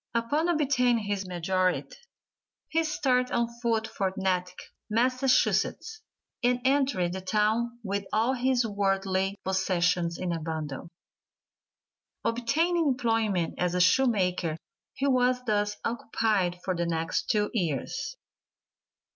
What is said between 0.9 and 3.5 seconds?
his majority he started on